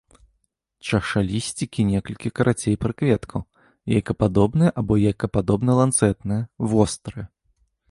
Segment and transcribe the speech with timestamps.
[0.89, 3.41] Чашалісцікі некалькі карацей прыкветкаў,
[3.99, 6.41] яйкападобныя або яйкападобна-ланцэтныя,
[6.73, 7.25] вострыя.